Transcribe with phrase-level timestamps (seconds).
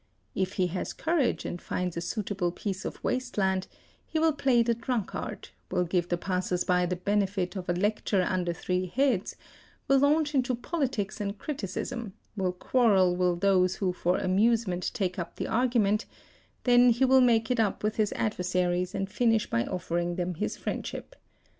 [0.33, 3.67] If he has courage and finds a 7 suitable piece of waste land,
[4.07, 7.73] he will play the drunkard, will give the | passers by the benefit of a
[7.73, 9.35] lecture under three heads,
[9.87, 15.35] will launch into politics and criticism, will quarrel with those who for amusement take up
[15.35, 16.07] the argument,
[16.63, 20.57] then he will make it up with his adversaries and finish by offering them his
[20.57, 21.15] friendship.